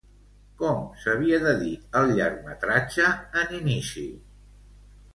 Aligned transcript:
Com 0.61 0.79
s'havia 1.03 1.41
de 1.43 1.53
dir 1.61 1.75
el 2.01 2.15
llargmetratge 2.21 3.13
en 3.45 3.57
inici? 3.63 4.11